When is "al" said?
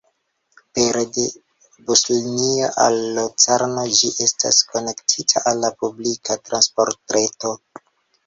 2.85-2.95, 5.53-5.61